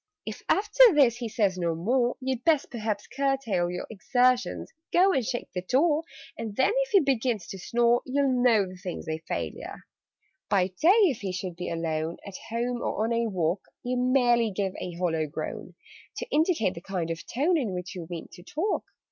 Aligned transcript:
"If 0.25 0.41
after 0.49 0.91
this 0.95 1.17
he 1.17 1.29
says 1.29 1.59
no 1.59 1.75
more, 1.75 2.17
You'd 2.21 2.43
best 2.43 2.71
perhaps 2.71 3.05
curtail 3.05 3.69
your 3.69 3.85
Exertions 3.91 4.73
go 4.91 5.13
and 5.13 5.23
shake 5.23 5.49
the 5.53 5.61
door, 5.61 6.01
And 6.35 6.55
then, 6.55 6.71
if 6.73 6.89
he 6.89 7.01
begins 7.01 7.45
to 7.49 7.59
snore, 7.59 8.01
You'll 8.07 8.41
know 8.41 8.65
the 8.67 8.77
thing's 8.77 9.07
a 9.07 9.19
failure. 9.27 9.83
"By 10.49 10.69
day, 10.69 10.89
if 11.03 11.21
he 11.21 11.31
should 11.31 11.55
be 11.55 11.69
alone 11.69 12.17
At 12.25 12.37
home 12.49 12.81
or 12.81 13.03
on 13.03 13.13
a 13.13 13.27
walk 13.29 13.61
You 13.83 13.95
merely 13.95 14.49
give 14.49 14.73
a 14.79 14.93
hollow 14.95 15.27
groan, 15.27 15.75
To 16.17 16.25
indicate 16.31 16.73
the 16.73 16.81
kind 16.81 17.11
of 17.11 17.23
tone 17.27 17.55
In 17.55 17.71
which 17.75 17.93
you 17.93 18.07
mean 18.09 18.27
to 18.31 18.41
talk. 18.41 18.83